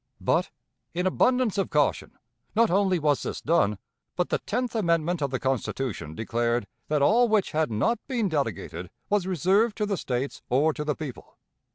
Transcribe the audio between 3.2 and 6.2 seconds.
this done, but the tenth amendment of the Constitution